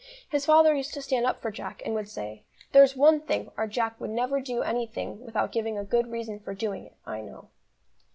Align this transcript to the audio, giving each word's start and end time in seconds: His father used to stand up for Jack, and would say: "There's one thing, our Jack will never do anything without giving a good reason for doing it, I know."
His 0.29 0.47
father 0.47 0.73
used 0.73 0.95
to 0.95 1.01
stand 1.03 1.27
up 1.27 1.43
for 1.43 1.51
Jack, 1.51 1.83
and 1.85 1.93
would 1.93 2.09
say: 2.09 2.41
"There's 2.71 2.95
one 2.95 3.19
thing, 3.21 3.51
our 3.55 3.67
Jack 3.67 4.01
will 4.01 4.07
never 4.07 4.41
do 4.41 4.63
anything 4.63 5.23
without 5.23 5.51
giving 5.51 5.77
a 5.77 5.83
good 5.83 6.07
reason 6.09 6.39
for 6.39 6.55
doing 6.55 6.87
it, 6.87 6.95
I 7.05 7.21
know." 7.21 7.49